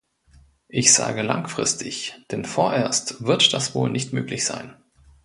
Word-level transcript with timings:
Ich 0.67 0.93
sage 0.93 1.21
langfristig, 1.21 2.15
denn 2.31 2.43
vorerst 2.43 3.23
wird 3.23 3.53
das 3.53 3.75
wohl 3.75 3.91
nicht 3.91 4.13
möglich 4.13 4.45
sein. 4.45 4.73